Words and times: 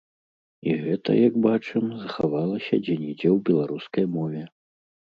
І 0.71 0.71
гэта, 0.85 1.17
як 1.27 1.37
бачым, 1.45 1.93
захавалася 2.01 2.75
дзе-нідзе 2.89 3.27
ў 3.35 3.37
беларускай 3.51 4.05
мове. 4.19 4.43